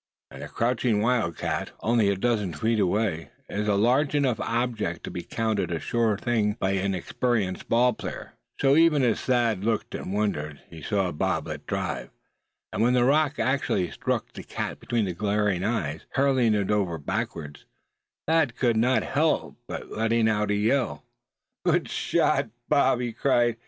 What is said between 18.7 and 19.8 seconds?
not help